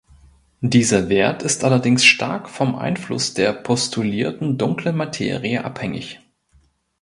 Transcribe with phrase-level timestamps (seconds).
[0.63, 6.19] Dieser Wert ist allerdings stark vom Einfluss der postulierten Dunklen Materie abhängig.